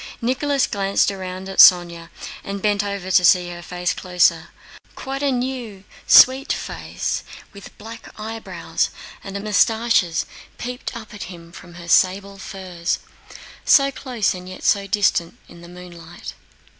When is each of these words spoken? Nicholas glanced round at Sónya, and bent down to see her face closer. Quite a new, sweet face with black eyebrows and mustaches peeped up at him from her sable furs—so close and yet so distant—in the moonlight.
Nicholas 0.19 0.65
glanced 0.65 1.11
round 1.11 1.47
at 1.47 1.59
Sónya, 1.59 2.09
and 2.43 2.59
bent 2.59 2.81
down 2.81 2.99
to 3.01 3.11
see 3.23 3.49
her 3.51 3.61
face 3.61 3.93
closer. 3.93 4.47
Quite 4.95 5.21
a 5.21 5.31
new, 5.31 5.83
sweet 6.07 6.51
face 6.51 7.21
with 7.53 7.77
black 7.77 8.11
eyebrows 8.19 8.89
and 9.23 9.39
mustaches 9.43 10.25
peeped 10.57 10.95
up 10.97 11.13
at 11.13 11.25
him 11.29 11.51
from 11.51 11.75
her 11.75 11.87
sable 11.87 12.39
furs—so 12.39 13.91
close 13.91 14.33
and 14.33 14.49
yet 14.49 14.63
so 14.63 14.87
distant—in 14.87 15.61
the 15.61 15.69
moonlight. 15.69 16.33